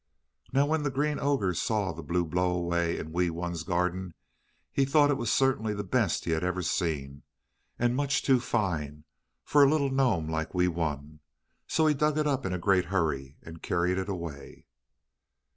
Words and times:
Now 0.51 0.65
when 0.65 0.81
the 0.81 0.89
Green 0.89 1.19
Ogre 1.19 1.53
saw 1.53 1.91
the 1.91 2.01
blue 2.01 2.25
blow 2.25 2.49
away 2.55 2.97
in 2.97 3.11
Wee 3.11 3.29
Wun's 3.29 3.61
garden 3.61 4.15
he 4.73 4.83
thought 4.83 5.11
it 5.11 5.15
was 5.15 5.31
certainly 5.31 5.75
the 5.75 5.83
best 5.83 6.25
he 6.25 6.31
had 6.31 6.43
ever 6.43 6.63
seen, 6.63 7.21
and 7.77 7.95
much 7.95 8.23
too 8.23 8.39
fine 8.39 9.03
for 9.43 9.63
a 9.63 9.69
little 9.69 9.91
gnome 9.91 10.27
like 10.27 10.55
Wee 10.55 10.67
Wun. 10.67 11.19
So 11.67 11.85
he 11.85 11.93
dug 11.93 12.17
it 12.17 12.25
up 12.25 12.47
in 12.47 12.51
a 12.51 12.57
great 12.57 12.85
hurry 12.85 13.37
and 13.43 13.61
carried 13.61 13.99
it 13.99 14.09
away. 14.09 14.65